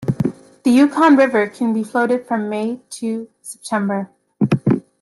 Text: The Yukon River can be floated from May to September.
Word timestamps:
The 0.63 0.71
Yukon 0.71 1.15
River 1.15 1.45
can 1.45 1.75
be 1.75 1.83
floated 1.83 2.25
from 2.27 2.49
May 2.49 2.79
to 2.89 3.29
September. 3.43 4.09